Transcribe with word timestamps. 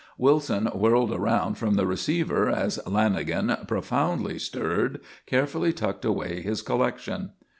Wilson 0.17 0.65
whirled 0.73 1.11
around 1.11 1.59
from 1.59 1.75
the 1.75 1.85
receiver 1.85 2.49
as 2.49 2.79
Lanagan, 2.87 3.67
profoundly 3.67 4.39
stirred, 4.39 4.99
carefully 5.27 5.71
tucked 5.71 6.05
away 6.05 6.41
his 6.41 6.63
collection. 6.63 7.33